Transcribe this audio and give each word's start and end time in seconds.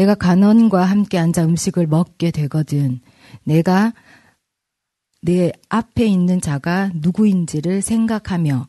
내가 0.00 0.14
간원과 0.14 0.82
함께 0.82 1.18
앉아 1.18 1.44
음식을 1.44 1.86
먹게 1.86 2.30
되거든. 2.30 3.02
내가 3.44 3.92
내 5.20 5.52
앞에 5.68 6.06
있는 6.06 6.40
자가 6.40 6.90
누구인지를 6.94 7.82
생각하며 7.82 8.66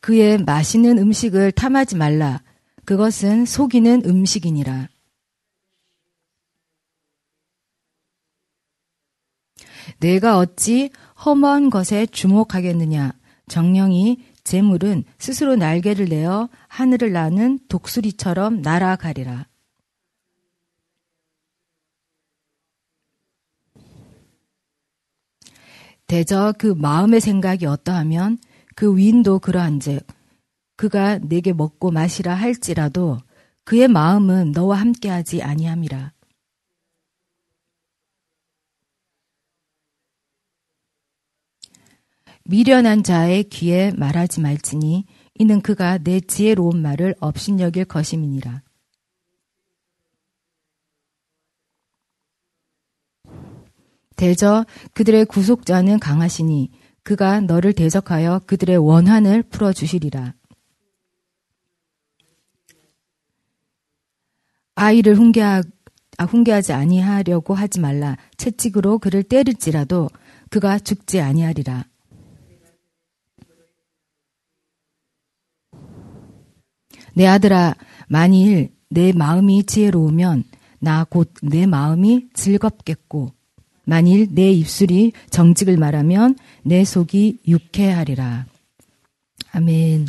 그의 0.00 0.36
맛있는 0.36 0.98
음식을 0.98 1.52
탐하지 1.52 1.96
말라. 1.96 2.42
그것은 2.84 3.46
속이는 3.46 4.02
음식이니라. 4.04 4.88
내가 10.00 10.36
어찌 10.36 10.90
험한 11.24 11.70
것에 11.70 12.04
주목하겠느냐. 12.04 13.12
정령이 13.48 14.27
재물은 14.48 15.04
스스로 15.18 15.56
날개를 15.56 16.06
내어 16.08 16.48
하늘을 16.68 17.12
나는 17.12 17.58
독수리처럼 17.68 18.62
날아가리라. 18.62 19.46
대저 26.06 26.54
그 26.56 26.68
마음의 26.68 27.20
생각이 27.20 27.66
어떠하면 27.66 28.38
그 28.74 28.96
위인도 28.96 29.38
그러한즉 29.38 30.06
그가 30.76 31.18
내게 31.18 31.52
먹고 31.52 31.90
마시라 31.90 32.32
할지라도 32.32 33.18
그의 33.64 33.86
마음은 33.86 34.52
너와 34.52 34.78
함께하지 34.78 35.42
아니함이라. 35.42 36.12
미련한 42.50 43.02
자의 43.02 43.44
귀에 43.44 43.92
말하지 43.94 44.40
말지니 44.40 45.04
이는 45.34 45.60
그가 45.60 45.98
내 45.98 46.18
지혜로운 46.18 46.80
말을 46.80 47.14
업신여길 47.20 47.84
것임이니라. 47.84 48.62
대저 54.16 54.64
그들의 54.94 55.26
구속자는 55.26 56.00
강하시니 56.00 56.70
그가 57.02 57.40
너를 57.42 57.74
대적하여 57.74 58.40
그들의 58.46 58.78
원한을 58.78 59.42
풀어 59.42 59.74
주시리라. 59.74 60.32
아이를 64.74 65.16
훈계하, 65.16 65.62
아, 66.16 66.24
훈계하지 66.24 66.72
아니하려고 66.72 67.52
하지 67.52 67.78
말라. 67.78 68.16
채찍으로 68.38 69.00
그를 69.00 69.22
때릴지라도 69.22 70.08
그가 70.48 70.78
죽지 70.78 71.20
아니하리라. 71.20 71.84
내 77.18 77.26
아들아, 77.26 77.74
만일 78.06 78.70
내 78.90 79.12
마음이 79.12 79.64
지혜로우면 79.64 80.44
나 80.78 81.04
곧 81.12 81.28
내 81.42 81.66
마음이 81.66 82.28
즐겁겠고 82.32 83.32
만일 83.82 84.32
내 84.32 84.52
입술이 84.52 85.10
정직을 85.28 85.78
말하면 85.78 86.36
내 86.62 86.84
속이 86.84 87.40
유쾌하리라. 87.48 88.46
아멘. 89.50 90.06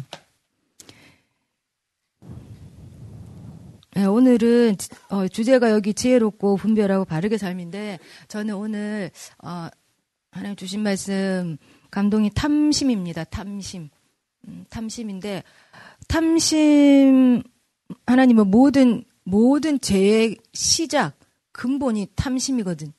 네, 3.95 4.05
오늘은 4.05 4.75
어, 5.09 5.27
주제가 5.27 5.71
여기 5.71 5.95
지혜롭고 5.95 6.57
분별하고 6.57 7.05
바르게 7.05 7.39
삶인데 7.39 7.97
저는 8.27 8.53
오늘 8.53 9.09
어, 9.43 9.67
하나님 10.29 10.55
주신 10.55 10.81
말씀 10.81 11.57
감동이 11.89 12.29
탐심입니다. 12.35 13.23
탐심. 13.23 13.89
음, 14.47 14.65
탐심인데 14.69 15.43
탐심 16.07 17.43
하나님은 18.05 18.47
모든 18.47 19.03
모든 19.23 19.79
죄의 19.79 20.37
시작 20.53 21.17
근본이 21.51 22.07
탐심이거든. 22.15 22.93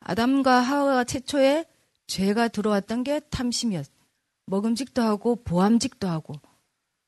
아담과 0.00 0.60
하와가 0.60 1.04
최초에 1.04 1.64
죄가 2.06 2.48
들어왔던 2.48 3.02
게 3.04 3.20
탐심이었. 3.30 3.86
먹음직도 4.46 5.02
하고 5.02 5.36
보암직도 5.42 6.06
하고 6.06 6.34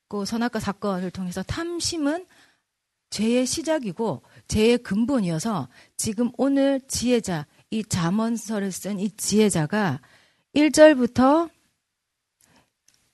그 0.09 0.25
선악과 0.25 0.59
사건을 0.59 1.11
통해서 1.11 1.43
탐심은 1.43 2.27
죄의 3.11 3.47
시작이고 3.47 4.23
죄의 4.49 4.79
근본이어서 4.79 5.69
지금 5.97 6.31
오늘 6.37 6.81
지혜자 6.89 7.47
이 7.71 7.85
잠언서를 7.85 8.73
쓴 8.73 8.99
이 8.99 9.11
지혜자가 9.11 10.01
1절부터 10.55 11.51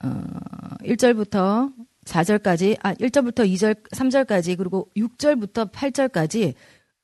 어 0.04 0.76
1절부터 0.82 1.72
4절까지 2.04 2.76
아 2.82 2.94
1절부터 2.94 3.50
2절 3.50 3.82
3절까지 3.90 4.56
그리고 4.58 4.90
6절부터 4.96 5.72
8절까지 5.72 6.54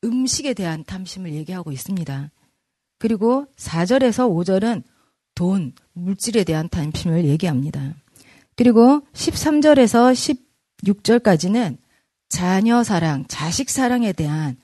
음식에 0.05 0.55
대한 0.55 0.85
탐심을 0.85 1.33
얘기하고 1.35 1.73
있습니다. 1.73 2.31
그리고 2.99 3.47
4절에서 3.57 4.29
5절은 4.29 4.83
돈, 5.35 5.73
물질에 5.95 6.45
대한 6.45 6.69
탐심을 6.69 7.25
얘기합니다. 7.25 7.95
그리고 8.57 9.01
13절에서 9.15 10.37
16절까지는 10.85 11.79
자녀 12.29 12.83
사랑, 12.85 13.25
자식 13.27 13.71
사랑에 13.71 14.13
대한 14.13 14.57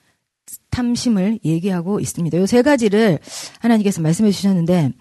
탐심을 0.69 1.39
얘기하고 1.43 1.99
있습니다. 1.99 2.37
이세 2.37 2.61
가지를 2.61 3.19
하나님께서 3.59 4.01
말씀해 4.01 4.31
주셨는데 4.31 4.93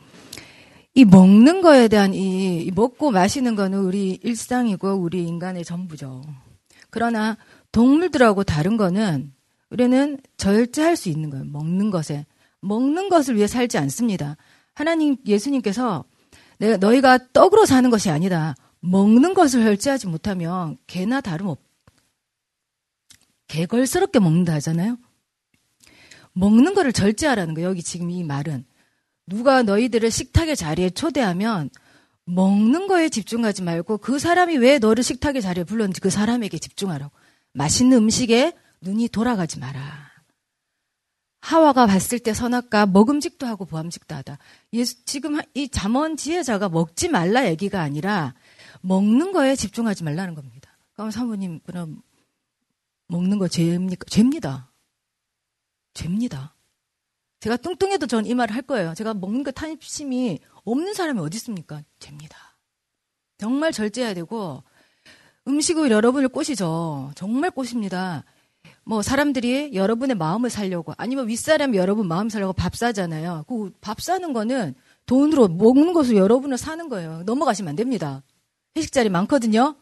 이 0.97 1.05
먹는 1.05 1.61
거에 1.61 1.89
대한 1.89 2.15
이 2.15 2.71
먹고 2.75 3.11
마시는 3.11 3.55
거는 3.55 3.81
우리 3.81 4.19
일상이고 4.23 4.95
우리 4.95 5.27
인간의 5.27 5.63
전부죠. 5.63 6.23
그러나 6.89 7.37
동물들하고 7.71 8.45
다른 8.45 8.79
거는 8.79 9.31
우리는 9.69 10.19
절제할 10.39 10.97
수 10.97 11.11
있는 11.11 11.29
거예요. 11.29 11.45
먹는 11.45 11.91
것에. 11.91 12.25
먹는 12.63 13.11
것을 13.11 13.37
위해 13.37 13.47
살지 13.47 13.77
않습니다. 13.77 14.39
하나님 14.73 15.19
예수님께서 15.27 16.07
내가 16.57 16.79
너희가 16.79 17.19
떡으로 17.35 17.67
사는 17.67 17.91
것이 17.91 18.09
아니다. 18.09 18.55
먹는 18.81 19.35
것을 19.35 19.65
절제하지 19.65 20.07
못하면 20.07 20.79
개나 20.87 21.21
다름없. 21.21 21.59
개걸스럽게 23.49 24.19
먹는다 24.19 24.55
하잖아요. 24.55 24.97
먹는 26.33 26.73
거를 26.73 26.95
절제하라는 26.95 27.53
거예요. 27.53 27.69
여기 27.69 27.83
지금 27.83 28.11
이 28.11 28.25
말은 28.25 28.65
누가 29.27 29.63
너희들을 29.63 30.11
식탁의 30.11 30.57
자리에 30.57 30.91
초대하면 30.91 31.71
먹는 32.25 32.87
거에 32.87 33.09
집중하지 33.09 33.63
말고 33.63 33.99
그 33.99 34.19
사람이 34.19 34.57
왜 34.59 34.79
너를 34.79 35.03
식탁의 35.03 35.43
자리에 35.43 35.65
불렀는지 35.65 36.01
그 36.01 36.11
사람에게 36.11 36.59
집중하라고. 36.59 37.13
맛있는 37.53 37.99
음식에 37.99 38.53
눈이 38.81 39.09
돌아가지 39.09 39.59
마라. 39.59 40.07
하와가 41.41 41.87
봤을 41.87 42.19
때 42.19 42.35
선악과 42.35 42.87
먹음직도 42.87 43.47
하고 43.47 43.65
보암직도 43.67 44.15
하다. 44.17 44.39
예수, 44.73 45.05
지금 45.05 45.39
이 45.55 45.69
잠언 45.69 46.17
지혜자가 46.17 46.69
먹지 46.69 47.09
말라 47.09 47.47
얘기가 47.49 47.81
아니라 47.81 48.35
먹는 48.81 49.31
거에 49.31 49.55
집중하지 49.55 50.03
말라는 50.03 50.35
겁니다. 50.35 50.77
그럼 50.95 51.13
사모님, 51.13 51.61
그럼 51.61 52.03
먹는 53.07 53.39
거 53.39 53.47
죄입니까? 53.47 54.07
죄입니다. 54.09 54.73
죄입니다. 55.95 56.56
제가 57.47 57.57
뚱뚱해도 57.59 58.09
전 58.09 58.27
이 58.27 58.35
말을 58.35 58.55
할 58.57 58.63
거예요. 58.63 58.93
제가 58.95 59.15
먹는 59.15 59.45
거 59.45 59.53
탐심이 59.53 60.41
없는 60.65 60.95
사람이 60.95 61.21
어디 61.21 61.37
있습니까? 61.37 61.81
죄입니다. 62.01 62.37
정말 63.39 63.71
절제해야 63.71 64.15
되고 64.15 64.65
음식을 65.47 65.93
여러분을 65.93 66.29
꼬시죠. 66.29 67.13
정말 67.15 67.53
꼬십니다. 67.53 68.25
뭐 68.85 69.01
사람들이 69.01 69.75
여러분의 69.75 70.17
마음을 70.17 70.51
살려고 70.51 70.93
아니면 70.97 71.29
윗사람이 71.29 71.77
여러분 71.79 72.09
마음 72.09 72.29
살려고 72.29 72.53
밥 72.53 72.75
사잖아요. 72.75 73.45
그 73.47 73.71
밥 73.81 74.01
사는 74.01 74.33
거는 74.33 74.75
돈으로 75.07 75.47
먹는 75.47 75.93
것을 75.93 76.17
여러분을 76.17 76.59
사는 76.59 76.89
거예요. 76.89 77.23
넘어가시면 77.27 77.69
안 77.71 77.77
됩니다. 77.77 78.25
회식 78.77 78.91
자리 78.93 79.09
많거든요. 79.09 79.77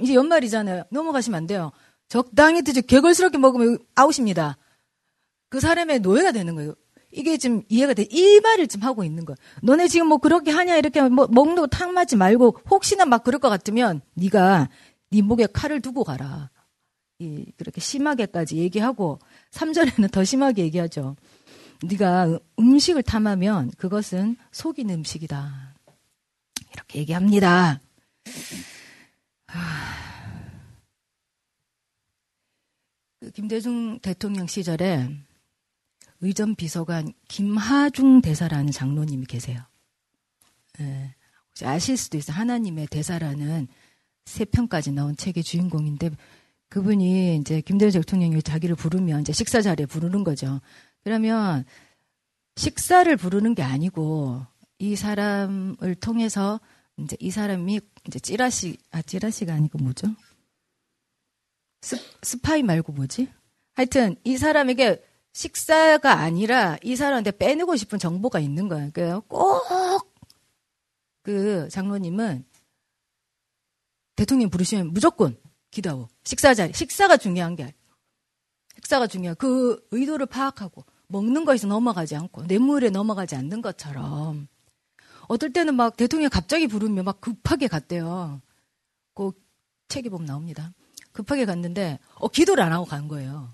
이제 0.00 0.14
연말이잖아요. 0.14 0.82
넘어가시면 0.90 1.36
안 1.36 1.46
돼요. 1.46 1.70
적당히 2.08 2.62
드시 2.62 2.82
개걸스럽게 2.82 3.38
먹으면 3.38 3.78
아웃입니다. 3.94 4.56
그 5.48 5.60
사람의 5.60 6.00
노예가 6.00 6.32
되는 6.32 6.56
거예요. 6.56 6.74
이게 7.10 7.36
지금 7.38 7.62
이해가 7.68 7.94
돼. 7.94 8.06
이 8.10 8.40
말을 8.40 8.66
지금 8.68 8.86
하고 8.86 9.02
있는 9.04 9.24
거야. 9.24 9.36
너네 9.62 9.88
지금 9.88 10.08
뭐 10.08 10.18
그렇게 10.18 10.50
하냐 10.50 10.76
이렇게 10.76 11.00
뭐 11.08 11.26
먹는 11.28 11.56
거 11.56 11.66
탕 11.66 11.94
맞지 11.94 12.16
말고 12.16 12.58
혹시나 12.70 13.04
막 13.06 13.24
그럴 13.24 13.40
것 13.40 13.48
같으면 13.48 14.00
네가 14.14 14.68
네 15.10 15.22
목에 15.22 15.46
칼을 15.46 15.80
두고 15.80 16.04
가라. 16.04 16.50
이, 17.20 17.46
그렇게 17.56 17.80
심하게까지 17.80 18.56
얘기하고 18.58 19.18
3절에는 19.50 20.10
더 20.12 20.22
심하게 20.24 20.62
얘기하죠. 20.64 21.16
네가 21.82 22.38
음식을 22.58 23.02
탐하면 23.02 23.70
그것은 23.76 24.36
속인 24.52 24.90
음식이다. 24.90 25.74
이렇게 26.72 26.98
얘기합니다. 27.00 27.80
그 33.20 33.30
김대중 33.32 33.98
대통령 34.00 34.46
시절에 34.46 35.08
의전 36.20 36.54
비서관 36.54 37.12
김하중 37.28 38.20
대사라는 38.20 38.72
장로님이 38.72 39.26
계세요. 39.26 39.60
예, 40.80 41.14
아실 41.62 41.96
수도 41.96 42.16
있어요. 42.18 42.36
하나님의 42.36 42.88
대사라는 42.88 43.68
세 44.24 44.44
편까지 44.44 44.92
나온 44.92 45.16
책의 45.16 45.42
주인공인데 45.42 46.10
그분이 46.68 47.36
이제 47.36 47.60
김대중 47.60 48.02
대통령이 48.02 48.42
자기를 48.42 48.76
부르면 48.76 49.22
이제 49.22 49.32
식사 49.32 49.60
자리에 49.60 49.86
부르는 49.86 50.24
거죠. 50.24 50.60
그러면 51.02 51.64
식사를 52.56 53.16
부르는 53.16 53.54
게 53.54 53.62
아니고 53.62 54.44
이 54.78 54.96
사람을 54.96 55.94
통해서 56.00 56.60
이제 56.98 57.16
이 57.20 57.30
사람이 57.30 57.80
이제 58.06 58.18
찌라시 58.18 58.76
아 58.90 59.00
찌라시가 59.02 59.54
아니고 59.54 59.78
뭐죠? 59.78 60.08
스, 61.80 61.96
스파이 62.22 62.62
말고 62.62 62.92
뭐지? 62.92 63.28
하여튼 63.74 64.16
이 64.24 64.36
사람에게 64.36 65.02
식사가 65.32 66.14
아니라 66.14 66.76
이 66.82 66.96
사람한테 66.96 67.32
빼내고 67.32 67.76
싶은 67.76 67.98
정보가 67.98 68.40
있는 68.40 68.68
거예요. 68.68 68.90
그러니까 68.92 69.20
꼭그 71.24 71.68
장로님은 71.70 72.44
대통령 74.16 74.50
부르시면 74.50 74.92
무조건 74.92 75.38
기도하고 75.70 76.08
식사 76.24 76.54
자리 76.54 76.72
식사가 76.72 77.16
중요한 77.16 77.54
게 77.54 77.62
아니에요. 77.62 77.78
식사가 78.76 79.06
중요한 79.06 79.36
그 79.36 79.86
의도를 79.90 80.26
파악하고 80.26 80.84
먹는 81.08 81.44
거에서 81.44 81.66
넘어가지 81.66 82.16
않고 82.16 82.44
뇌물에 82.44 82.90
넘어가지 82.90 83.36
않는 83.36 83.62
것처럼 83.62 84.48
어떨 85.28 85.52
때는 85.52 85.74
막 85.74 85.96
대통령 85.96 86.30
갑자기 86.30 86.66
부르면 86.66 87.04
막 87.04 87.20
급하게 87.20 87.68
갔대요. 87.68 88.40
그 89.14 89.32
책에 89.88 90.08
보면 90.08 90.26
나옵니다. 90.26 90.72
급하게 91.12 91.44
갔는데 91.44 91.98
어 92.14 92.28
기도를 92.28 92.62
안 92.62 92.72
하고 92.72 92.84
간 92.84 93.08
거예요. 93.08 93.50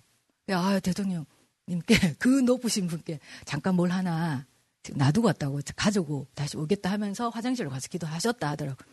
아 0.49 0.79
대통령 0.81 1.25
님께 1.69 1.95
그 2.19 2.29
높으신 2.41 2.87
분께 2.87 3.21
잠깐 3.45 3.75
뭘 3.75 3.91
하나 3.91 4.47
놔두고 4.95 5.29
왔다고 5.29 5.61
가지고 5.77 6.27
다시 6.35 6.57
오겠다 6.57 6.91
하면서 6.91 7.29
화장실로 7.31 7.71
가서 7.71 7.89
기도하셨다 7.89 8.51
하더라고. 8.51 8.85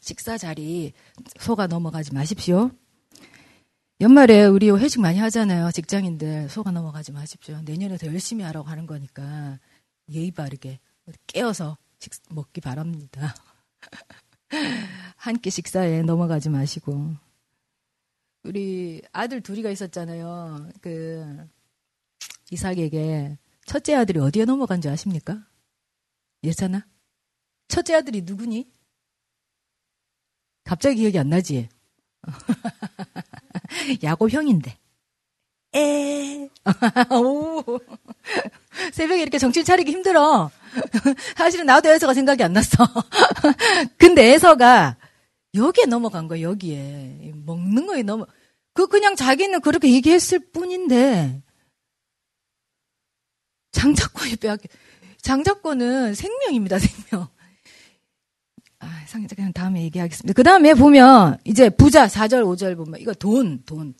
식사 0.00 0.38
자리 0.38 0.92
속아 1.40 1.66
넘어가지 1.66 2.12
마십시오. 2.12 2.70
연말에 4.00 4.44
우리 4.44 4.70
회식 4.70 5.00
많이 5.00 5.18
하잖아요. 5.18 5.70
직장인들 5.70 6.48
속아 6.48 6.70
넘어가지 6.70 7.12
마십시오. 7.12 7.60
내년에 7.62 7.96
더 7.96 8.06
열심히 8.06 8.44
하라고 8.44 8.68
하는 8.68 8.86
거니까 8.86 9.58
예의 10.12 10.30
바르게 10.30 10.78
깨어서 11.26 11.78
식, 12.00 12.12
먹기 12.30 12.60
바랍니다. 12.60 13.34
한 15.16 15.36
끼 15.38 15.50
식사에 15.50 16.02
넘어가지 16.02 16.50
마시고. 16.50 17.14
우리 18.44 19.00
아들 19.12 19.40
둘이가 19.40 19.70
있었잖아요. 19.70 20.68
그 20.82 21.48
이삭에게 22.54 23.36
첫째 23.66 23.94
아들이 23.94 24.18
어디에 24.20 24.44
넘어간 24.44 24.80
줄 24.80 24.90
아십니까? 24.90 25.44
예찬아? 26.42 26.86
첫째 27.68 27.94
아들이 27.94 28.22
누구니? 28.22 28.70
갑자기 30.64 30.96
기억이 30.96 31.18
안 31.18 31.28
나지? 31.28 31.68
야곱 34.02 34.32
형인데. 34.32 34.78
에. 35.74 36.48
오. 37.10 37.62
새벽에 38.92 39.22
이렇게 39.22 39.38
정신 39.38 39.64
차리기 39.64 39.90
힘들어. 39.90 40.50
사실은 41.36 41.66
나도 41.66 41.90
애서가 41.90 42.14
생각이 42.14 42.42
안 42.42 42.52
났어. 42.52 42.84
근데 43.98 44.32
애서가 44.32 44.96
여기에 45.54 45.86
넘어간 45.86 46.28
거야, 46.28 46.40
여기에. 46.42 47.32
먹는 47.44 47.86
거에 47.86 48.02
넘어. 48.02 48.26
그 48.72 48.86
그냥 48.86 49.16
자기는 49.16 49.60
그렇게 49.60 49.92
얘기했을 49.92 50.38
뿐인데 50.52 51.42
장작권이 53.84 54.36
빼앗겨. 54.36 54.68
장작권은 55.20 56.14
생명입니다, 56.14 56.78
생명. 56.78 57.28
아, 58.80 59.04
상자 59.06 59.34
그냥 59.34 59.52
다음에 59.52 59.82
얘기하겠습니다. 59.84 60.34
그 60.34 60.42
다음에 60.42 60.74
보면 60.74 61.38
이제 61.44 61.68
부자 61.70 62.06
4절 62.06 62.44
5절 62.44 62.76
보면 62.76 63.00
이거 63.00 63.12
돈, 63.14 63.62
돈. 63.64 63.94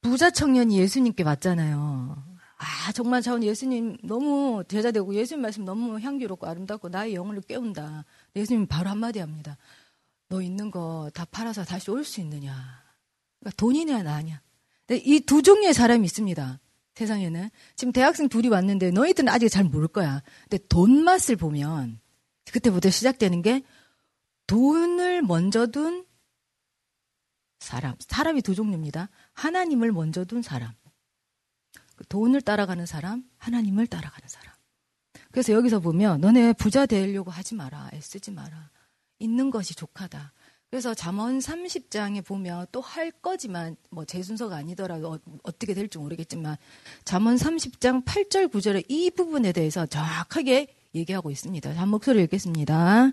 부자 0.00 0.30
청년이 0.30 0.78
예수님께 0.78 1.22
왔잖아요. 1.22 2.24
아, 2.58 2.92
정말 2.92 3.22
저는 3.22 3.42
예수님 3.44 3.96
너무 4.04 4.62
제자되고 4.68 5.14
예수님 5.14 5.42
말씀 5.42 5.64
너무 5.64 5.98
향기롭고 6.00 6.46
아름답고 6.46 6.88
나의 6.88 7.14
영혼을 7.14 7.40
깨운다. 7.42 8.04
예수님 8.36 8.66
바로 8.66 8.90
한마디 8.90 9.18
합니다. 9.18 9.56
너 10.28 10.40
있는 10.42 10.70
거 10.70 11.10
다 11.14 11.24
팔아서 11.24 11.64
다시 11.64 11.90
올 11.90 12.04
수 12.04 12.20
있느냐. 12.20 12.54
그러니까 13.40 13.56
돈이냐 13.56 14.02
나냐. 14.02 14.40
이 14.90 15.20
두 15.20 15.42
종류의 15.42 15.74
사람이 15.74 16.04
있습니다. 16.04 16.58
세상에는. 16.94 17.50
지금 17.76 17.92
대학생 17.92 18.28
둘이 18.28 18.48
왔는데 18.48 18.90
너희들은 18.90 19.28
아직 19.28 19.48
잘 19.48 19.64
모를 19.64 19.88
거야. 19.88 20.22
근데 20.48 20.58
돈 20.68 21.04
맛을 21.04 21.36
보면 21.36 22.00
그때부터 22.52 22.90
시작되는 22.90 23.42
게 23.42 23.62
돈을 24.46 25.22
먼저 25.22 25.66
둔 25.66 26.04
사람. 27.58 27.94
사람이 28.00 28.42
두 28.42 28.54
종류입니다. 28.54 29.08
하나님을 29.32 29.92
먼저 29.92 30.24
둔 30.24 30.42
사람. 30.42 30.72
그 31.96 32.06
돈을 32.08 32.40
따라가는 32.40 32.86
사람, 32.86 33.24
하나님을 33.38 33.86
따라가는 33.86 34.28
사람. 34.28 34.52
그래서 35.30 35.52
여기서 35.52 35.80
보면 35.80 36.20
너네 36.20 36.52
부자 36.54 36.86
되려고 36.86 37.30
하지 37.30 37.54
마라. 37.54 37.90
애쓰지 37.94 38.32
마라. 38.32 38.70
있는 39.18 39.50
것이 39.50 39.74
족하다. 39.74 40.32
그래서 40.72 40.94
잠언 40.94 41.38
30장에 41.38 42.24
보면 42.24 42.64
또 42.72 42.80
할 42.80 43.10
거지만 43.10 43.76
뭐 43.90 44.06
제 44.06 44.22
순서가 44.22 44.56
아니더라도 44.56 45.18
어, 45.42 45.52
떻게 45.58 45.74
될지 45.74 45.98
모르겠지만 45.98 46.56
잠언 47.04 47.36
30장 47.36 48.06
8절 48.06 48.50
9절에 48.50 48.84
이 48.88 49.10
부분에 49.10 49.52
대해서 49.52 49.84
정확하게 49.84 50.68
얘기하고 50.94 51.30
있습니다. 51.30 51.70
한 51.72 51.88
목소리 51.90 52.22
읽겠습니다. 52.22 53.12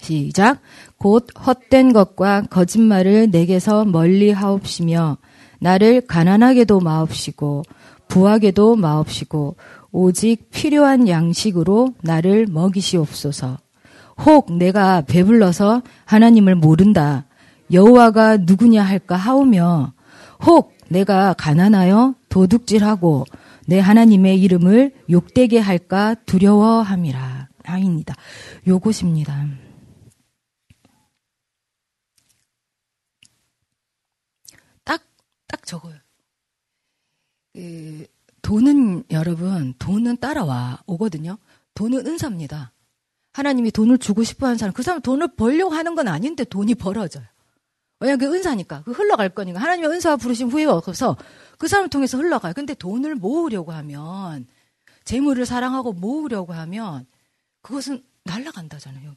시작. 0.00 0.60
곧 0.98 1.26
헛된 1.34 1.92
것과 1.92 2.42
거짓말을 2.42 3.30
내게서 3.30 3.84
멀리 3.84 4.30
하옵시며 4.30 5.18
나를 5.58 6.02
가난하게도 6.02 6.78
마옵시고 6.78 7.64
부하게도 8.06 8.76
마옵시고 8.76 9.56
오직 9.90 10.48
필요한 10.50 11.08
양식으로 11.08 11.94
나를 12.02 12.46
먹이시옵소서. 12.46 13.58
혹 14.26 14.52
내가 14.52 15.02
배불러서 15.02 15.82
하나님을 16.04 16.54
모른다. 16.54 17.26
여호와가 17.72 18.38
누구냐 18.38 18.82
할까 18.82 19.16
하오며 19.16 19.94
혹 20.46 20.74
내가 20.88 21.34
가난하여 21.34 22.14
도둑질하고 22.28 23.24
내 23.66 23.78
하나님의 23.78 24.40
이름을 24.40 24.94
욕되게 25.10 25.58
할까 25.58 26.14
두려워함이라. 26.26 27.48
아닙니다. 27.64 28.14
요것입니다. 28.66 29.46
딱 35.50 35.66
적어요. 35.66 35.94
그, 37.52 38.06
돈은 38.42 39.04
여러분 39.10 39.74
돈은 39.78 40.18
따라와 40.18 40.82
오거든요. 40.86 41.38
돈은 41.74 42.06
은사입니다. 42.06 42.72
하나님이 43.32 43.70
돈을 43.70 43.98
주고 43.98 44.24
싶어 44.24 44.46
하는 44.46 44.58
사람 44.58 44.72
그 44.72 44.82
사람 44.82 45.00
돈을 45.00 45.36
벌려고 45.36 45.72
하는 45.72 45.94
건 45.94 46.08
아닌데 46.08 46.44
돈이 46.44 46.74
벌어져요. 46.74 47.24
왜냐면 48.00 48.18
그 48.18 48.34
은사니까 48.34 48.82
그 48.82 48.92
흘러갈 48.92 49.28
거니까 49.28 49.60
하나님의 49.60 49.90
은사와 49.90 50.16
부르신 50.16 50.50
후회가 50.50 50.74
없어서 50.74 51.16
그 51.58 51.68
사람을 51.68 51.90
통해서 51.90 52.16
흘러가요. 52.16 52.54
근데 52.54 52.74
돈을 52.74 53.14
모으려고 53.14 53.72
하면 53.72 54.46
재물을 55.04 55.44
사랑하고 55.44 55.92
모으려고 55.92 56.52
하면 56.54 57.06
그것은 57.62 58.02
날라간다잖아요. 58.24 59.14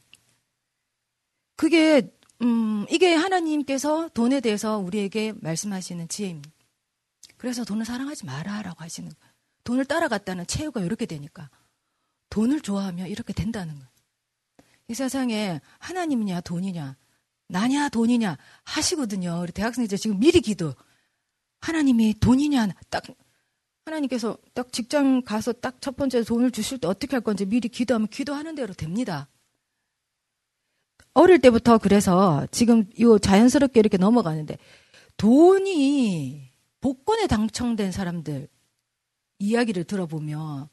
그게 1.56 2.12
음, 2.42 2.84
이게 2.90 3.14
하나님께서 3.14 4.08
돈에 4.12 4.40
대해서 4.40 4.78
우리에게 4.78 5.32
말씀하시는 5.40 6.08
지혜입니다. 6.08 6.50
그래서 7.38 7.64
돈을 7.64 7.84
사랑하지 7.84 8.26
마라라고 8.26 8.82
하시는 8.82 9.08
거예요. 9.08 9.34
돈을 9.64 9.86
따라갔다는 9.86 10.46
최후가 10.46 10.82
이렇게 10.82 11.06
되니까 11.06 11.48
돈을 12.30 12.60
좋아하면 12.60 13.06
이렇게 13.08 13.32
된다는 13.32 13.74
거예요. 13.74 13.88
이 14.88 14.94
세상에 14.94 15.60
하나님이냐 15.78 16.42
돈이냐 16.42 16.96
나냐 17.48 17.88
돈이냐 17.88 18.36
하시거든요. 18.64 19.40
우리 19.42 19.52
대학생들 19.52 19.96
지금 19.98 20.18
미리 20.18 20.40
기도. 20.40 20.74
하나님이 21.60 22.14
돈이냐 22.20 22.68
딱 22.90 23.04
하나님께서 23.86 24.36
딱 24.54 24.72
직장 24.72 25.22
가서 25.22 25.52
딱 25.52 25.80
첫 25.80 25.96
번째 25.96 26.22
돈을 26.24 26.50
주실 26.50 26.78
때 26.78 26.88
어떻게 26.88 27.16
할 27.16 27.22
건지 27.22 27.46
미리 27.46 27.68
기도하면 27.68 28.08
기도하는 28.08 28.54
대로 28.54 28.72
됩니다. 28.74 29.28
어릴 31.14 31.38
때부터 31.40 31.78
그래서 31.78 32.46
지금 32.50 32.90
요 33.00 33.18
자연스럽게 33.18 33.80
이렇게 33.80 33.96
넘어가는데 33.96 34.58
돈이 35.16 36.50
복권에 36.80 37.26
당첨된 37.26 37.92
사람들 37.92 38.48
이야기를 39.38 39.84
들어보면 39.84 40.68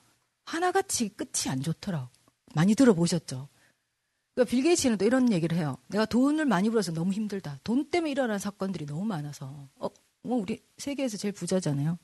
하나같이 0.46 1.10
끝이 1.10 1.50
안 1.50 1.62
좋더라고. 1.62 2.10
많이 2.54 2.76
들어보셨죠? 2.76 3.48
그러니까 4.34 4.50
빌 4.50 4.64
게이츠는 4.64 4.98
또 4.98 5.06
이런 5.06 5.32
얘기를 5.32 5.58
해요. 5.58 5.78
내가 5.88 6.06
돈을 6.06 6.46
많이 6.46 6.70
벌어서 6.70 6.92
너무 6.92 7.12
힘들다. 7.12 7.60
돈 7.64 7.90
때문에 7.90 8.12
일어난 8.12 8.40
사건들이 8.40 8.86
너무 8.86 9.04
많아서. 9.06 9.68
어, 9.76 9.88
뭐 10.24 10.38
우리 10.38 10.62
세계에서 10.78 11.18
제일 11.18 11.34
부자잖아요. 11.34 11.98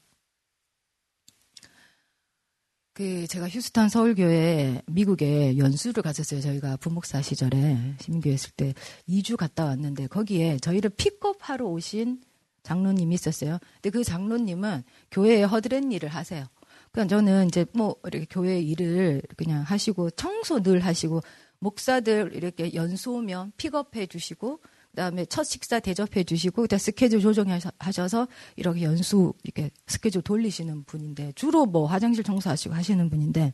그 2.94 3.28
제가 3.28 3.48
휴스턴 3.48 3.90
서울교회 3.90 4.82
미국에 4.88 5.56
연수를 5.60 6.02
갔었어요. 6.02 6.42
저희가 6.42 6.78
부목사 6.78 7.22
시절에 7.22 7.96
시민교회 8.02 8.34
있을 8.34 8.50
때 8.58 8.74
2주 9.08 9.38
갔다 9.38 9.66
왔는데 9.66 10.08
거기에 10.08 10.58
저희를 10.58 10.90
픽업하러 10.90 11.68
오신 11.68 12.22
장로님이 12.64 13.14
있었어요. 13.14 13.60
근데 13.76 13.92
그 13.92 14.04
장로님은 14.04 14.84
교회에 15.12 15.44
허드렛 15.44 15.84
일을 15.92 16.10
하세요. 16.10 16.48
그러니까 16.92 17.16
저는 17.16 17.48
이제 17.48 17.66
뭐 17.74 17.96
이렇게 18.06 18.26
교회 18.28 18.60
일을 18.60 19.22
그냥 19.36 19.62
하시고 19.62 20.10
청소 20.12 20.64
늘 20.64 20.80
하시고 20.80 21.22
목사들 21.60 22.32
이렇게 22.36 22.74
연수 22.74 23.12
오면 23.14 23.54
픽업해 23.58 24.08
주시고 24.08 24.62
그다음에 24.92 25.26
첫 25.26 25.44
식사 25.44 25.80
대접해 25.80 26.24
주시고 26.24 26.64
그다음 26.64 26.80
스케줄 26.80 27.22
조정하셔서 27.22 28.28
이렇게 28.56 28.84
연수 28.84 29.34
이렇게 29.44 29.70
스케줄 29.88 30.22
돌리시는 30.22 30.84
분인데 30.86 31.34
주로 31.36 31.66
뭐 31.66 31.86
화장실 31.86 32.24
청소하시고 32.24 32.74
하시는 32.74 33.10
분인데 33.10 33.54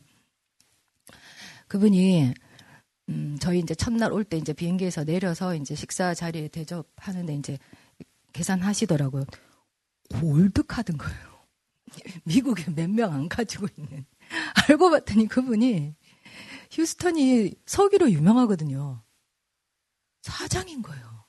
그분이 1.68 2.34
음 3.10 3.36
저희 3.40 3.58
이제 3.58 3.74
첫날 3.74 4.12
올 4.12 4.24
때 4.24 4.36
이제 4.38 4.52
비행기에서 4.52 5.04
내려서 5.04 5.54
이제 5.54 5.74
식사 5.74 6.14
자리에 6.14 6.48
대접하는데 6.48 7.34
이제 7.34 7.58
계산하시더라고요. 8.32 9.24
골드 10.20 10.64
카드인 10.64 10.98
거예요. 10.98 11.34
미국에 12.24 12.70
몇 12.74 12.88
명 12.90 13.12
안 13.12 13.28
가지고 13.28 13.66
있는. 13.76 14.04
알고 14.68 14.90
봤더니 14.90 15.26
그분이 15.28 15.94
휴스턴이 16.74 17.54
서기로 17.66 18.10
유명하거든요. 18.10 19.02
사장인 20.22 20.82
거예요. 20.82 21.24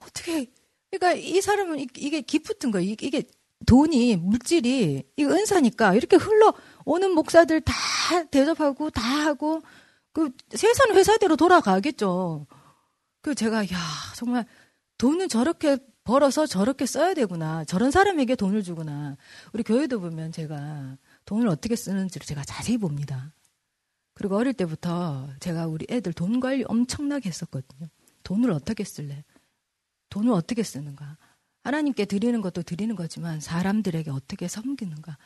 어떻게 0.00 0.50
그러니까 0.90 1.12
이 1.20 1.40
사람은 1.40 1.78
이 1.80 1.86
게 1.86 2.20
기프트인 2.22 2.72
거예요. 2.72 2.90
이게 3.00 3.22
돈이 3.66 4.16
물질이 4.16 5.04
이거 5.16 5.30
은사니까 5.32 5.94
이렇게 5.94 6.16
흘러 6.16 6.54
오는 6.84 7.12
목사들 7.12 7.60
다 7.60 7.74
대접하고 8.30 8.90
다 8.90 9.02
하고 9.02 9.60
그 10.12 10.30
세상 10.50 10.96
회사대로 10.96 11.36
돌아가겠죠. 11.36 12.46
그 13.22 13.34
제가 13.34 13.64
야 13.64 13.78
정말 14.16 14.46
돈은 14.98 15.28
저렇게 15.28 15.76
벌어서 16.04 16.46
저렇게 16.46 16.86
써야 16.86 17.12
되구나. 17.14 17.64
저런 17.66 17.90
사람에게 17.90 18.34
돈을 18.34 18.62
주구나. 18.62 19.16
우리 19.52 19.62
교회도 19.62 20.00
보면 20.00 20.32
제가 20.32 20.96
돈을 21.26 21.46
어떻게 21.48 21.76
쓰는지를 21.76 22.26
제가 22.26 22.42
자세히 22.44 22.78
봅니다. 22.78 23.32
그리고 24.20 24.36
어릴 24.36 24.52
때부터 24.52 25.30
제가 25.40 25.66
우리 25.66 25.86
애들 25.88 26.12
돈 26.12 26.40
관리 26.40 26.62
엄청나게 26.68 27.30
했었거든요. 27.30 27.88
돈을 28.22 28.50
어떻게 28.50 28.84
쓸래? 28.84 29.24
돈을 30.10 30.30
어떻게 30.32 30.62
쓰는가? 30.62 31.16
하나님께 31.64 32.04
드리는 32.04 32.38
것도 32.42 32.62
드리는 32.62 32.94
거지만 32.94 33.40
사람들에게 33.40 34.10
어떻게 34.10 34.46
섬기는가? 34.46 35.16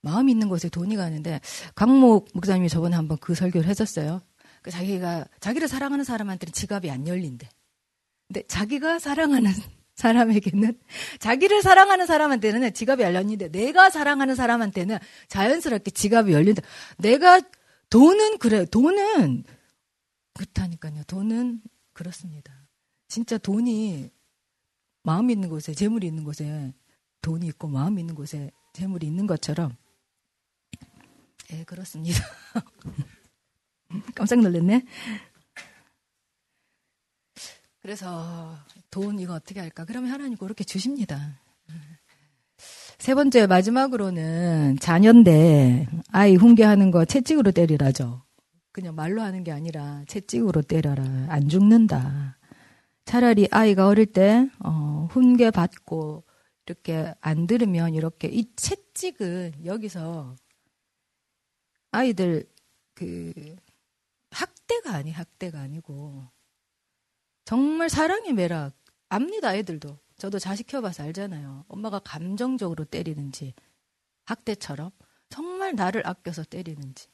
마음 0.00 0.28
있는 0.28 0.48
곳에 0.48 0.68
돈이 0.68 0.96
가는데 0.96 1.40
강목 1.76 2.30
목사님이 2.34 2.68
저번에 2.68 2.96
한번 2.96 3.16
그 3.18 3.36
설교를 3.36 3.68
해줬어요. 3.68 4.20
그 4.60 4.72
자기가 4.72 5.24
자기를 5.38 5.68
사랑하는 5.68 6.04
사람한테는 6.04 6.52
지갑이 6.52 6.90
안 6.90 7.06
열린대. 7.06 7.48
근데 8.26 8.42
자기가 8.48 8.98
사랑하는 8.98 9.52
사람에게는 9.94 10.80
자기를 11.20 11.62
사랑하는 11.62 12.06
사람한테는 12.06 12.74
지갑이 12.74 13.04
열렸는데 13.04 13.50
내가 13.50 13.88
사랑하는 13.88 14.34
사람한테는 14.34 14.98
자연스럽게 15.28 15.92
지갑이 15.92 16.32
열린다. 16.32 16.62
내가 16.98 17.40
돈은 17.92 18.38
그래. 18.38 18.64
돈은 18.64 19.44
그렇다니까요. 20.32 21.04
돈은 21.04 21.60
그렇습니다. 21.92 22.54
진짜 23.06 23.36
돈이 23.36 24.10
마음이 25.02 25.34
있는 25.34 25.50
곳에 25.50 25.74
재물이 25.74 26.06
있는 26.06 26.24
곳에 26.24 26.72
돈이 27.20 27.46
있고 27.48 27.68
마음이 27.68 28.00
있는 28.00 28.14
곳에 28.14 28.50
재물이 28.72 29.06
있는 29.06 29.26
것처럼 29.26 29.76
예, 31.52 31.64
그렇습니다. 31.64 32.18
깜짝 34.14 34.40
놀랐네. 34.40 34.86
그래서 37.82 38.56
돈 38.90 39.18
이거 39.18 39.34
어떻게 39.34 39.60
할까? 39.60 39.84
그러면 39.84 40.10
하나님 40.10 40.38
그렇게 40.38 40.64
주십니다. 40.64 41.41
세 43.02 43.16
번째 43.16 43.48
마지막으로는 43.48 44.78
자녀인데 44.78 45.88
아이 46.12 46.36
훈계하는 46.36 46.92
거 46.92 47.04
채찍으로 47.04 47.50
때리라죠. 47.50 48.22
그냥 48.70 48.94
말로 48.94 49.22
하는 49.22 49.42
게 49.42 49.50
아니라 49.50 50.04
채찍으로 50.06 50.62
때려라. 50.62 51.02
안 51.28 51.48
죽는다. 51.48 52.38
차라리 53.04 53.48
아이가 53.50 53.88
어릴 53.88 54.06
때 54.06 54.48
어, 54.60 55.08
훈계 55.10 55.50
받고 55.50 56.22
이렇게 56.64 57.12
안 57.20 57.48
들으면 57.48 57.94
이렇게 57.94 58.28
이 58.28 58.46
채찍은 58.54 59.64
여기서 59.64 60.36
아이들 61.90 62.44
그 62.94 63.32
학대가 64.30 64.94
아니 64.94 65.10
학대가 65.10 65.58
아니고 65.58 66.22
정말 67.44 67.90
사랑의 67.90 68.32
매력 68.32 68.70
압니다 69.08 69.56
애들도 69.56 69.98
저도 70.22 70.38
자식 70.38 70.68
키워봐서 70.68 71.02
알잖아요 71.02 71.64
엄마가 71.66 71.98
감정적으로 71.98 72.84
때리는지 72.84 73.54
학대처럼 74.22 74.92
정말 75.28 75.74
나를 75.74 76.06
아껴서 76.06 76.44
때리는지 76.44 77.08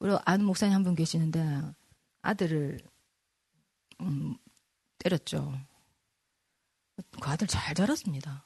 우리 0.00 0.16
아는 0.24 0.44
목사님 0.44 0.74
한 0.74 0.82
분 0.82 0.96
계시는데 0.96 1.62
아들을 2.22 2.80
음, 4.00 4.36
때렸죠. 4.98 5.60
그 7.20 7.30
아들 7.30 7.46
잘 7.46 7.76
자랐습니다. 7.76 8.44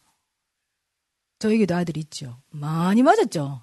저에게도 1.39 1.75
아들 1.75 1.97
있죠. 1.97 2.43
많이 2.51 3.03
맞았죠. 3.03 3.63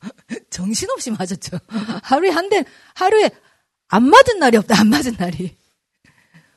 정신없이 0.50 1.10
맞았죠. 1.10 1.58
하루에 2.04 2.30
한 2.30 2.48
대, 2.48 2.64
하루에 2.94 3.30
안 3.88 4.04
맞은 4.08 4.38
날이 4.38 4.56
없다, 4.56 4.78
안 4.78 4.88
맞은 4.88 5.16
날이. 5.18 5.58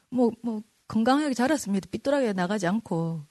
뭐, 0.09 0.31
뭐, 0.43 0.61
건강하게 0.93 1.33
자랐습니다. 1.33 1.87
삐뚤하게 1.89 2.33
나가지 2.33 2.67
않고. 2.67 3.23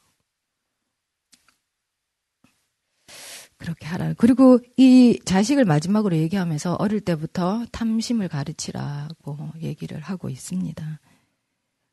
그렇게 3.57 3.87
하라. 3.87 4.15
그리고 4.15 4.59
이 4.77 5.21
자식을 5.25 5.65
마지막으로 5.65 6.17
얘기하면서 6.17 6.75
어릴 6.81 7.01
때부터 7.01 7.65
탐심을 7.71 8.27
가르치라고 8.27 9.53
얘기를 9.61 10.01
하고 10.01 10.29
있습니다. 10.29 11.01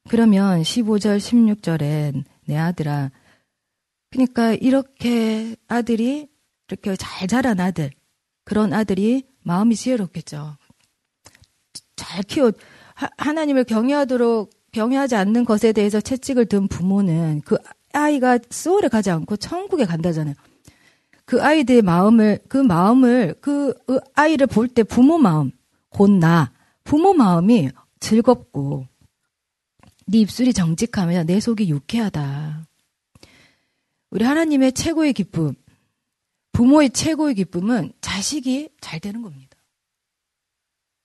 그러면 0.09 0.63
15절, 0.63 1.19
16절엔 1.19 2.23
내 2.45 2.57
아들아. 2.57 3.11
그러니까 4.09 4.53
이렇게 4.53 5.55
아들이 5.67 6.27
이렇게 6.67 6.95
잘 6.95 7.27
자란 7.27 7.59
아들, 7.59 7.91
그런 8.43 8.73
아들이 8.73 9.21
마음이 9.43 9.75
지혜롭겠죠. 9.75 10.57
잘 11.95 12.23
키워, 12.23 12.51
하나님을 13.17 13.65
경외하도록, 13.65 14.58
경외하지 14.71 15.15
않는 15.15 15.45
것에 15.45 15.71
대해서 15.73 15.99
채찍을 16.01 16.45
든 16.45 16.67
부모는 16.67 17.41
그 17.45 17.57
아이가 17.93 18.39
수월에 18.49 18.87
가지 18.87 19.09
않고 19.09 19.37
천국에 19.37 19.85
간다잖아요. 19.85 20.35
그 21.25 21.41
아이들의 21.43 21.83
마음을, 21.83 22.39
그 22.47 22.57
마음을, 22.57 23.35
그 23.39 23.73
아이를 24.15 24.47
볼 24.47 24.67
때 24.67 24.83
부모 24.83 25.17
마음, 25.17 25.51
곧 25.89 26.09
나, 26.09 26.51
부모 26.83 27.13
마음이 27.13 27.69
즐겁고, 27.99 28.87
네 30.07 30.17
입술이 30.19 30.53
정직하면 30.53 31.27
내 31.27 31.39
속이 31.39 31.69
유쾌하다. 31.69 32.65
우리 34.09 34.25
하나님의 34.25 34.73
최고의 34.73 35.13
기쁨, 35.13 35.53
부모의 36.51 36.89
최고의 36.89 37.35
기쁨은 37.35 37.93
자식이 38.01 38.69
잘 38.81 38.99
되는 38.99 39.21
겁니다. 39.21 39.55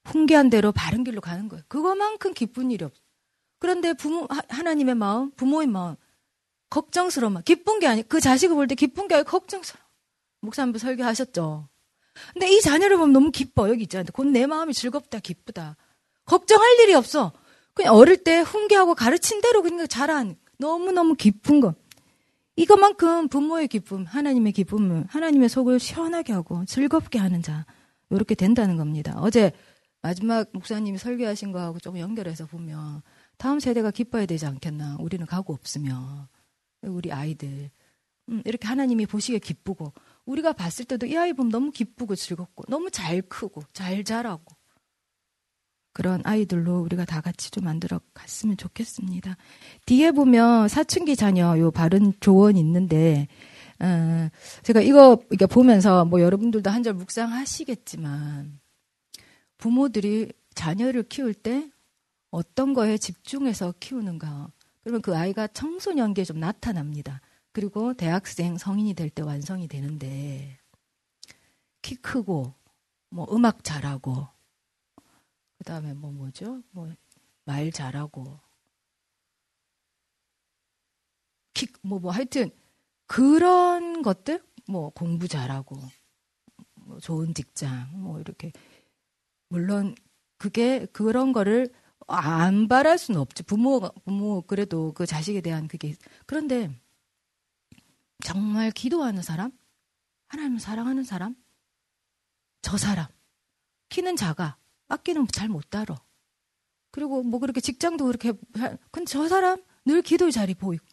훈계한 0.06 0.48
대로 0.48 0.72
바른 0.72 1.04
길로 1.04 1.20
가는 1.20 1.48
거예요. 1.48 1.62
그거만큼 1.68 2.32
기쁜 2.32 2.70
일이 2.70 2.84
없어. 2.84 3.03
그런데 3.64 3.94
부모, 3.94 4.28
하나님의 4.50 4.94
마음, 4.94 5.30
부모의 5.30 5.68
마음, 5.68 5.96
걱정스러운 6.68 7.32
마음, 7.32 7.42
기쁜 7.42 7.78
게 7.78 7.86
아니, 7.86 8.02
그 8.06 8.20
자식을 8.20 8.54
볼 8.54 8.66
때 8.68 8.74
기쁜 8.74 9.08
게 9.08 9.14
아니고 9.14 9.30
걱정스러워. 9.30 9.82
목사님도 10.42 10.78
설교하셨죠. 10.78 11.66
근데 12.34 12.52
이 12.52 12.60
자녀를 12.60 12.98
보면 12.98 13.14
너무 13.14 13.30
기뻐. 13.30 13.70
여기 13.70 13.84
있잖아요. 13.84 14.04
곧 14.12 14.26
내 14.26 14.44
마음이 14.46 14.74
즐겁다, 14.74 15.18
기쁘다. 15.20 15.78
걱정할 16.26 16.78
일이 16.80 16.92
없어. 16.92 17.32
그냥 17.72 17.94
어릴 17.94 18.22
때 18.22 18.40
훈계하고 18.40 18.94
가르친 18.94 19.40
대로 19.40 19.62
그냥 19.62 19.88
자란 19.88 20.36
너무너무 20.58 21.14
기쁜 21.14 21.60
것. 21.60 21.74
이것만큼 22.56 23.28
부모의 23.28 23.68
기쁨, 23.68 24.04
하나님의 24.04 24.52
기쁨을 24.52 25.06
하나님의 25.08 25.48
속을 25.48 25.80
시원하게 25.80 26.34
하고 26.34 26.66
즐겁게 26.66 27.18
하는 27.18 27.40
자. 27.40 27.64
이렇게 28.10 28.34
된다는 28.34 28.76
겁니다. 28.76 29.14
어제 29.20 29.52
마지막 30.02 30.48
목사님이 30.52 30.98
설교하신 30.98 31.50
거하고 31.50 31.78
조금 31.78 31.98
연결해서 31.98 32.44
보면 32.44 33.00
다음 33.36 33.60
세대가 33.60 33.90
기뻐야 33.90 34.26
되지 34.26 34.46
않겠나. 34.46 34.96
우리는 35.00 35.24
가고 35.26 35.52
없으며 35.52 36.28
우리 36.82 37.12
아이들 37.12 37.70
음, 38.28 38.42
이렇게 38.44 38.66
하나님이 38.66 39.06
보시기에 39.06 39.38
기쁘고 39.38 39.92
우리가 40.24 40.52
봤을 40.52 40.84
때도 40.84 41.06
이 41.06 41.16
아이 41.16 41.32
보면 41.32 41.50
너무 41.50 41.70
기쁘고 41.70 42.16
즐겁고 42.16 42.64
너무 42.68 42.90
잘 42.90 43.20
크고 43.22 43.62
잘 43.72 44.04
자라고 44.04 44.56
그런 45.92 46.20
아이들로 46.24 46.80
우리가 46.80 47.04
다 47.04 47.20
같이 47.20 47.50
좀 47.50 47.64
만들어 47.64 48.00
갔으면 48.14 48.56
좋겠습니다. 48.56 49.36
뒤에 49.86 50.10
보면 50.10 50.68
사춘기 50.68 51.14
자녀 51.14 51.56
요 51.58 51.70
바른 51.70 52.12
조언 52.18 52.56
있는데 52.56 53.28
어, 53.78 54.28
제가 54.62 54.80
이거 54.80 55.20
이렇게 55.30 55.46
보면서 55.46 56.04
뭐 56.04 56.20
여러분들도 56.20 56.68
한절 56.68 56.94
묵상하시겠지만 56.94 58.58
부모들이 59.58 60.32
자녀를 60.54 61.04
키울 61.04 61.32
때 61.32 61.70
어떤 62.34 62.74
거에 62.74 62.98
집중해서 62.98 63.74
키우는가. 63.80 64.50
그러면 64.82 65.02
그 65.02 65.16
아이가 65.16 65.46
청소년기에 65.46 66.24
좀 66.24 66.40
나타납니다. 66.40 67.20
그리고 67.52 67.94
대학생, 67.94 68.58
성인이 68.58 68.94
될 68.94 69.08
때 69.10 69.22
완성이 69.22 69.68
되는데 69.68 70.58
키 71.82 71.94
크고 71.96 72.54
뭐 73.10 73.26
음악 73.32 73.62
잘하고 73.62 74.26
그다음에 75.58 75.94
뭐 75.94 76.10
뭐죠? 76.10 76.62
뭐 76.72 76.92
말 77.44 77.70
잘하고 77.70 78.40
킥뭐뭐 81.52 82.00
뭐 82.00 82.10
하여튼 82.10 82.50
그런 83.06 84.02
것들 84.02 84.42
뭐 84.66 84.90
공부 84.90 85.28
잘하고 85.28 85.78
뭐 86.74 86.98
좋은 87.00 87.34
직장 87.34 87.90
뭐 88.00 88.20
이렇게 88.20 88.50
물론 89.48 89.94
그게 90.38 90.86
그런 90.86 91.32
거를 91.32 91.68
안 92.06 92.68
바랄 92.68 92.98
수는 92.98 93.20
없죠. 93.20 93.44
부모가 93.44 93.90
부모 94.04 94.42
그래도 94.42 94.92
그 94.92 95.06
자식에 95.06 95.40
대한 95.40 95.68
그게 95.68 95.94
그런데 96.26 96.70
정말 98.24 98.70
기도하는 98.70 99.22
사람, 99.22 99.52
하나님을 100.28 100.60
사랑하는 100.60 101.04
사람, 101.04 101.36
저 102.62 102.76
사람 102.76 103.06
키는 103.88 104.16
작아, 104.16 104.56
아끼는 104.88 105.26
잘못 105.28 105.68
따러. 105.70 105.96
그리고 106.90 107.22
뭐 107.22 107.40
그렇게 107.40 107.60
직장도 107.60 108.04
그렇게 108.06 108.32
근데 108.90 109.06
저 109.06 109.28
사람 109.28 109.62
늘 109.84 110.02
기도의 110.02 110.32
자리 110.32 110.54
보이고 110.54 110.84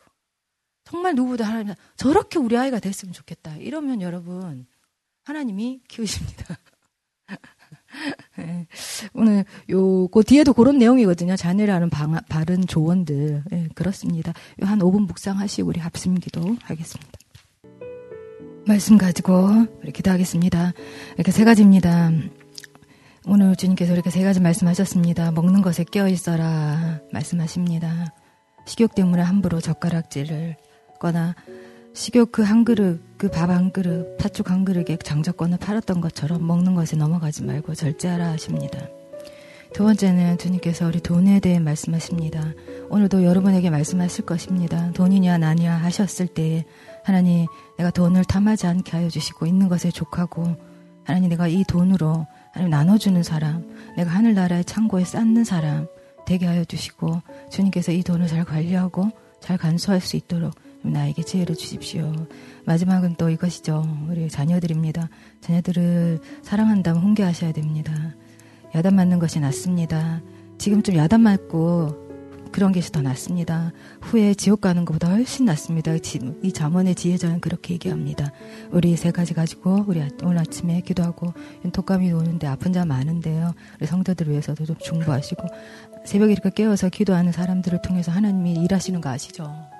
정말 0.84 1.15
누구보다 1.15 1.46
하나님 1.48 1.75
저렇게 1.96 2.39
우리 2.39 2.58
아이가 2.58 2.80
됐으면 2.80 3.13
좋겠다. 3.13 3.58
이러면 3.58 4.01
여러분 4.01 4.65
하나님이 5.24 5.82
키우십니다. 5.88 6.58
네. 8.38 8.67
오늘 9.13 9.45
요그 9.69 10.24
뒤에도 10.24 10.53
그런 10.53 10.77
내용이거든요. 10.77 11.36
자녀라는 11.36 11.89
방, 11.89 12.19
바른 12.29 12.65
조언들. 12.65 13.43
네, 13.51 13.67
그렇습니다. 13.75 14.33
한 14.62 14.79
5분 14.79 15.07
묵상하시고 15.07 15.67
우리 15.67 15.79
합심 15.79 16.15
기도 16.15 16.55
하겠습니다. 16.63 17.12
말씀 18.67 18.98
가지고 18.98 19.50
우리 19.81 19.91
기도하겠습니다. 19.91 20.74
이렇게 21.15 21.31
세 21.31 21.43
가지입니다. 21.43 22.12
오늘 23.25 23.55
주님께서 23.55 23.93
이렇게 23.93 24.10
세 24.10 24.24
가지 24.24 24.39
말씀하셨습니다. 24.39 25.31
먹는 25.31 25.62
것에 25.62 25.83
깨어 25.83 26.07
있어라 26.07 27.00
말씀하십니다. 27.12 28.13
식욕 28.65 28.95
때문에 28.95 29.21
함부로 29.21 29.60
젓가락질을 29.60 30.57
거나 31.00 31.36
식욕 31.93 32.31
그 32.31 32.43
한 32.43 32.63
그릇, 32.63 33.01
그 33.17 33.29
밥 33.29 33.50
한 33.50 33.71
그릇, 33.71 34.17
팥죽 34.17 34.50
한 34.50 34.63
그릇에 34.65 34.98
장작권을 35.03 35.57
팔았던 35.57 36.01
것처럼 36.01 36.45
먹는 36.45 36.74
것에 36.75 36.95
넘어가지 36.95 37.43
말고 37.43 37.75
절제하라 37.75 38.29
하십니다. 38.31 38.88
두 39.74 39.83
번째는 39.83 40.38
주님께서 40.38 40.88
우리 40.88 41.00
돈에 41.00 41.39
대해 41.39 41.60
말씀하십니다. 41.60 42.53
오늘도 42.89 43.24
여러분에게 43.24 43.69
말씀하실 43.69 44.25
것입니다. 44.25 44.91
돈이냐 44.91 45.38
나냐 45.38 45.75
하셨을 45.75 46.27
때 46.27 46.65
하나님 47.03 47.48
내가 47.77 47.89
돈을 47.89 48.25
탐하지 48.25 48.67
않게 48.67 48.91
하여 48.91 49.10
주시고 49.10 49.45
있는 49.45 49.69
것에 49.69 49.91
족하고 49.91 50.57
하나님 51.05 51.29
내가 51.29 51.48
이 51.48 51.63
돈으로 51.63 52.27
하나님 52.51 52.69
나눠주는 52.69 53.24
사람 53.24 53.65
내가 53.95 54.12
하늘나라의 54.12 54.65
창고에 54.65 55.05
쌓는 55.05 55.45
사람 55.45 55.88
되게 56.25 56.45
하여 56.45 56.65
주시고 56.65 57.21
주님께서 57.50 57.93
이 57.93 58.03
돈을 58.03 58.27
잘 58.27 58.43
관리하고 58.43 59.10
잘 59.39 59.57
간수할 59.57 60.01
수 60.01 60.17
있도록 60.17 60.53
나에게 60.83 61.23
지혜를 61.23 61.55
주십시오. 61.55 62.11
마지막은 62.65 63.15
또 63.17 63.29
이것이죠. 63.29 63.83
우리 64.09 64.29
자녀들입니다. 64.29 65.09
자녀들을 65.41 66.19
사랑한다면 66.41 67.01
훈계하셔야 67.01 67.51
됩니다. 67.51 68.15
야단 68.75 68.95
맞는 68.95 69.19
것이 69.19 69.39
낫습니다. 69.39 70.21
지금좀 70.57 70.95
야단 70.95 71.21
맞고 71.21 72.11
그런 72.51 72.71
것이 72.73 72.91
더 72.91 73.01
낫습니다. 73.01 73.71
후에 74.01 74.33
지옥 74.33 74.62
가는 74.62 74.84
것보다 74.84 75.10
훨씬 75.10 75.45
낫습니다. 75.45 75.93
이 76.43 76.51
잠언의 76.51 76.95
지혜자는 76.95 77.39
그렇게 77.39 77.75
얘기합니다. 77.75 78.32
우리 78.71 78.95
세 78.97 79.12
가지 79.12 79.34
가지고 79.34 79.86
우리 79.88 80.01
오늘 80.23 80.38
아침에 80.38 80.82
기도하고 80.82 81.34
독감이 81.71 82.12
오는데 82.12 82.47
아픈 82.47 82.73
자 82.73 82.84
많은데요. 82.86 83.53
우리 83.79 83.88
성도들을 83.88 84.32
위해서도 84.32 84.65
좀 84.65 84.75
중보하시고 84.77 85.47
새벽에 86.06 86.34
이렇게 86.34 86.49
깨워서 86.49 86.89
기도하는 86.89 87.32
사람들을 87.32 87.82
통해서 87.82 88.12
하나님이 88.12 88.53
일하시는 88.53 88.99
거 88.99 89.10
아시죠? 89.10 89.70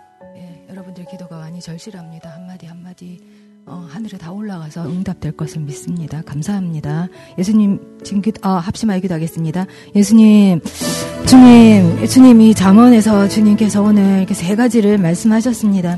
여러분들 0.82 1.06
기도가 1.06 1.38
많이 1.38 1.60
절실합니다. 1.60 2.32
한마디 2.32 2.66
한마디 2.66 3.20
어, 3.68 3.86
하늘에 3.88 4.18
다 4.18 4.32
올라가서 4.32 4.88
응답될 4.88 5.34
것을 5.34 5.62
믿습니다. 5.62 6.24
감사합니다. 6.24 7.08
예수님 7.38 8.00
지금 8.04 8.22
기, 8.22 8.32
어, 8.42 8.50
합심하여 8.50 9.00
기도하겠습니다. 9.00 9.68
예수님, 9.96 10.60
주님, 11.28 12.08
주님 12.08 12.42
이 12.42 12.56
잠언에서 12.56 13.28
주님께서 13.28 13.84
오늘 13.84 14.18
이렇게 14.18 14.34
세 14.34 14.56
가지를 14.56 14.98
말씀하셨습니다. 14.98 15.98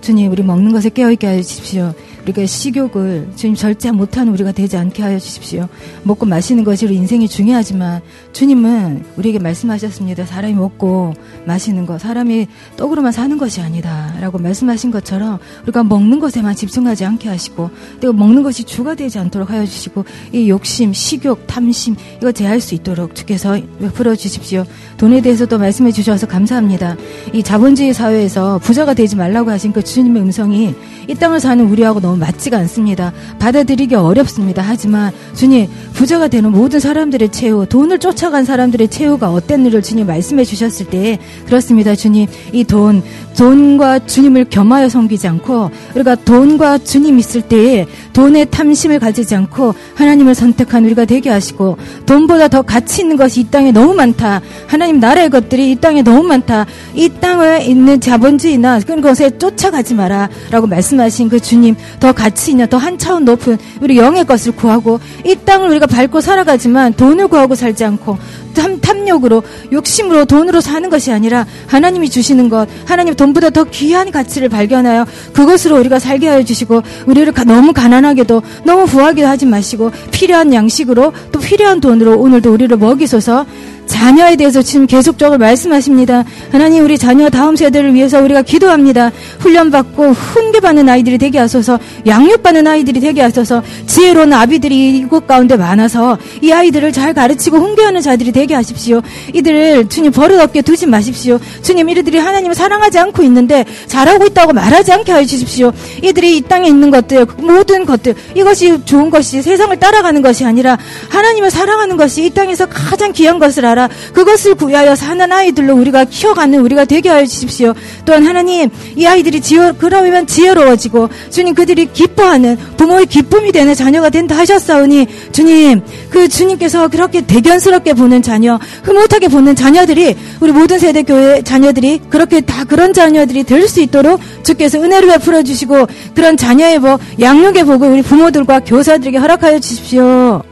주님, 0.00 0.32
우리 0.32 0.42
먹는 0.42 0.72
것에 0.72 0.88
깨어있게 0.90 1.26
하여 1.28 1.40
주십시오. 1.40 1.94
우리가 2.24 2.46
식욕을 2.46 3.28
주님 3.36 3.54
절제 3.54 3.90
못하는 3.90 4.32
우리가 4.32 4.52
되지 4.52 4.76
않게 4.76 5.02
하여 5.02 5.18
주십시오. 5.18 5.68
먹고 6.02 6.26
마시는 6.26 6.64
우리 6.64 6.96
인생이 6.96 7.28
중요하지만 7.28 8.00
주님은 8.32 9.04
우리에게 9.16 9.38
말씀하셨습니다. 9.38 10.24
사람이 10.24 10.54
먹고 10.54 11.14
마시는 11.46 11.86
것, 11.86 12.00
사람이 12.00 12.48
떡으로만 12.76 13.12
사는 13.12 13.36
것이 13.36 13.60
아니다. 13.60 14.14
라고 14.20 14.38
말씀하신 14.38 14.90
것처럼 14.90 15.38
우리가 15.64 15.84
먹는 15.84 16.20
것에만 16.20 16.54
집중하지 16.54 17.04
않게 17.04 17.28
하시고 17.28 17.70
또 18.00 18.12
먹는 18.12 18.42
것이 18.42 18.64
주가 18.64 18.94
되지 18.94 19.18
않도록 19.18 19.50
하여 19.50 19.64
주시고 19.66 20.04
이 20.32 20.48
욕심, 20.48 20.92
식욕, 20.92 21.46
탐심 21.46 21.96
이거 22.16 22.32
제할 22.32 22.60
수 22.60 22.74
있도록 22.74 23.14
주께서 23.14 23.58
풀어 23.92 24.16
주십시오. 24.16 24.64
돈에 24.96 25.20
대해서도 25.20 25.58
말씀해 25.58 25.92
주셔서 25.92 26.26
감사합니다. 26.26 26.96
이 27.32 27.42
자본주의 27.42 27.92
사회에서 27.92 28.58
부자가 28.58 28.94
되지 28.94 29.16
말라고 29.16 29.50
하신 29.50 29.72
그 29.72 29.84
주님의 29.84 30.22
음성이 30.22 30.74
이 31.06 31.14
땅을 31.14 31.40
사는 31.40 31.64
우리하고 31.68 32.00
너무 32.00 32.13
맞지가 32.16 32.58
않습니다. 32.58 33.12
받아들이기 33.38 33.94
어렵습니다. 33.94 34.62
하지만 34.62 35.12
주님 35.34 35.68
부자가 35.94 36.28
되는 36.28 36.50
모든 36.50 36.80
사람들의 36.80 37.30
최후, 37.30 37.66
돈을 37.66 37.98
쫓아간 37.98 38.44
사람들의 38.44 38.88
최후가 38.88 39.30
어땠는지를 39.30 39.82
주님 39.82 40.06
말씀해 40.06 40.44
주셨을 40.44 40.86
때 40.86 41.18
그렇습니다. 41.46 41.94
주님 41.94 42.26
이 42.52 42.64
돈, 42.64 43.02
돈과 43.36 44.00
주님을 44.06 44.46
겸하여 44.50 44.88
섬기지 44.88 45.26
않고 45.26 45.70
우리가 45.94 46.14
돈과 46.16 46.78
주님 46.78 47.18
있을 47.18 47.42
때에 47.42 47.86
돈의 48.12 48.46
탐심을 48.50 48.98
가지지 49.00 49.34
않고 49.34 49.74
하나님을 49.94 50.34
선택한 50.34 50.84
우리가 50.84 51.04
되게 51.04 51.30
하시고 51.30 51.76
돈보다 52.06 52.48
더 52.48 52.62
가치 52.62 53.02
있는 53.02 53.16
것이 53.16 53.40
이 53.40 53.44
땅에 53.50 53.72
너무 53.72 53.94
많다. 53.94 54.40
하나님 54.66 55.00
나라의 55.00 55.30
것들이 55.30 55.72
이 55.72 55.76
땅에 55.76 56.02
너무 56.02 56.22
많다. 56.22 56.66
이 56.94 57.08
땅에 57.08 57.64
있는 57.64 58.00
자본주의나 58.00 58.80
그런 58.80 59.00
것에 59.00 59.36
쫓아가지 59.38 59.94
마라. 59.94 60.28
라고 60.50 60.66
말씀하신 60.66 61.28
그 61.28 61.40
주님 61.40 61.74
더 61.98 62.12
가치 62.12 62.52
있는 62.52 62.68
더 62.68 62.84
한 62.84 62.98
차원 62.98 63.24
높은 63.24 63.56
우리 63.80 63.96
영의 63.96 64.26
것을 64.26 64.52
구하고 64.52 65.00
이 65.24 65.34
땅을 65.34 65.70
우리가 65.70 65.83
밟고 65.86 66.20
살아가지만 66.20 66.94
돈을 66.94 67.28
구하고 67.28 67.54
살지 67.54 67.84
않고 67.84 68.18
탐, 68.54 68.80
탐욕으로 68.80 69.42
욕심으로 69.72 70.24
돈으로 70.24 70.60
사는 70.60 70.88
것이 70.88 71.12
아니라 71.12 71.46
하나님이 71.66 72.08
주시는 72.08 72.48
것 72.48 72.68
하나님 72.86 73.14
돈보다 73.14 73.50
더 73.50 73.64
귀한 73.64 74.10
가치를 74.10 74.48
발견하여 74.48 75.06
그것으로 75.32 75.78
우리가 75.80 75.98
살게 75.98 76.28
하여 76.28 76.42
주시고 76.42 76.82
우리를 77.06 77.32
너무 77.46 77.72
가난하게도 77.72 78.42
너무 78.64 78.86
부하게도 78.86 79.26
하지 79.26 79.46
마시고 79.46 79.90
필요한 80.12 80.52
양식으로 80.54 81.12
또 81.32 81.40
필요한 81.40 81.80
돈으로 81.80 82.18
오늘도 82.18 82.52
우리를 82.52 82.76
먹이소서 82.76 83.44
자녀에 83.86 84.36
대해서 84.36 84.62
지금 84.62 84.86
계속적으로 84.86 85.38
말씀하십니다. 85.38 86.24
하나님 86.50 86.84
우리 86.84 86.98
자녀 86.98 87.28
다음 87.28 87.56
세대를 87.56 87.94
위해서 87.94 88.20
우리가 88.20 88.42
기도합니다. 88.42 89.10
훈련받고 89.38 90.12
훈계받는 90.12 90.88
아이들이 90.88 91.18
되게 91.18 91.38
하소서 91.38 91.78
양육받는 92.06 92.66
아이들이 92.66 93.00
되게 93.00 93.22
하소서 93.22 93.62
지혜로운 93.86 94.32
아비들이 94.32 94.98
이곳 94.98 95.26
가운데 95.26 95.56
많아서 95.56 96.18
이 96.40 96.50
아이들을 96.50 96.92
잘 96.92 97.14
가르치고 97.14 97.56
훈계하는 97.56 98.00
자들이 98.00 98.32
되게 98.32 98.54
하십시오. 98.54 99.00
이들을 99.32 99.88
주님 99.88 100.12
버릇없게 100.12 100.62
두지 100.62 100.86
마십시오. 100.86 101.38
주님 101.62 101.88
이들이 101.88 102.18
하나님을 102.18 102.54
사랑하지 102.54 102.98
않고 102.98 103.22
있는데 103.22 103.64
잘하고 103.86 104.26
있다고 104.26 104.52
말하지 104.52 104.92
않게 104.92 105.12
하여 105.12 105.24
주십시오. 105.24 105.72
이들이 106.02 106.38
이 106.38 106.40
땅에 106.42 106.68
있는 106.68 106.90
것들 106.90 107.26
모든 107.38 107.84
것들 107.84 108.14
이것이 108.34 108.84
좋은 108.84 109.10
것이 109.10 109.42
세상을 109.42 109.76
따라가는 109.78 110.22
것이 110.22 110.44
아니라 110.44 110.78
하나님을 111.08 111.50
사랑하는 111.50 111.96
것이 111.96 112.24
이 112.24 112.30
땅에서 112.30 112.66
가장 112.66 113.12
귀한 113.12 113.38
것을 113.38 113.64
알아 113.64 113.73
알아 113.74 113.88
그것을 114.12 114.54
구하여 114.54 114.94
사는 114.94 115.30
아이들로 115.30 115.74
우리가 115.74 116.04
키워가는 116.04 116.58
우리가 116.60 116.84
되게 116.84 117.08
하여 117.08 117.26
주십시오. 117.26 117.74
또한 118.04 118.24
하나님 118.26 118.70
이 118.96 119.04
아이들이 119.06 119.40
지혜 119.40 119.72
그러면 119.76 120.26
지혜로워지고 120.26 121.08
주님 121.30 121.54
그들이 121.54 121.92
기뻐하는 121.92 122.56
부모의 122.76 123.06
기쁨이 123.06 123.52
되는 123.52 123.74
자녀가 123.74 124.08
된다 124.10 124.36
하셨사오니 124.38 125.06
주님 125.32 125.82
그 126.10 126.28
주님께서 126.28 126.88
그렇게 126.88 127.20
대견스럽게 127.20 127.94
보는 127.94 128.22
자녀 128.22 128.58
흐뭇하게 128.84 129.28
보는 129.28 129.56
자녀들이 129.56 130.16
우리 130.40 130.52
모든 130.52 130.78
세대 130.78 131.02
교회 131.02 131.42
자녀들이 131.42 132.00
그렇게 132.08 132.40
다 132.40 132.64
그런 132.64 132.92
자녀들이 132.92 133.42
될 133.44 133.64
수 133.64 133.80
있도록 133.80 134.20
주께서 134.42 134.78
은혜를 134.78 135.08
베풀어 135.08 135.42
주시고 135.42 135.86
그런 136.14 136.36
자녀의 136.36 136.78
복 136.78 137.00
양육의 137.20 137.64
복을 137.64 137.88
우리 137.88 138.02
부모들과 138.02 138.60
교사들에게 138.60 139.16
허락하여 139.18 139.58
주십시오. 139.58 140.42